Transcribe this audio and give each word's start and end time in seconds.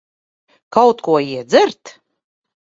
Kaut 0.77 0.97
ko 1.05 1.11
iedzert? 1.27 1.83